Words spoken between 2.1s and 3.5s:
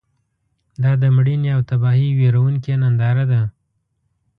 ویرونکې ننداره ده.